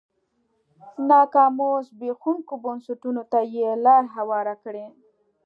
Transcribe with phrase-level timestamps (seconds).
[1.09, 4.85] ناکامو زبېښونکو بنسټونو ته یې لار هواره کړه.